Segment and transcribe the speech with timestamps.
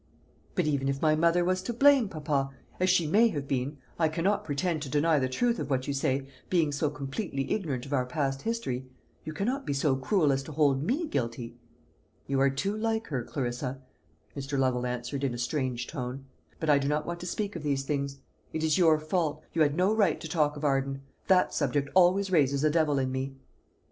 [0.55, 4.09] "But even if my mother was to blame, papa as she may have been I
[4.09, 7.93] cannot pretend to deny the truth of what you say, being so completely ignorant of
[7.93, 8.87] our past history
[9.25, 11.55] you cannot be so cruel as to hold me guilty?"
[12.25, 13.79] "You are too like her, Clarissa,"
[14.35, 14.57] Mr.
[14.57, 16.25] Lovel answered, in a strange tone.
[16.59, 18.21] "But I do not want to speak of these things.
[18.53, 21.03] It is your fault; you had no right to talk of Arden.
[21.27, 23.35] That subject always raises a devil in me."